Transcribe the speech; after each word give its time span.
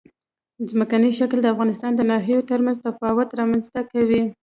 ځمکنی 0.69 1.11
شکل 1.19 1.37
د 1.41 1.47
افغانستان 1.53 1.91
د 1.95 2.01
ناحیو 2.11 2.47
ترمنځ 2.49 2.77
تفاوتونه 2.85 3.37
رامنځ 3.41 3.65
ته 3.73 3.81
کوي. 3.91 4.23